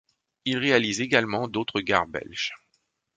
Il 0.45 0.57
réalise 0.57 0.99
également 0.99 1.47
d'autres 1.47 1.79
gares 1.79 2.07
belges. 2.07 2.53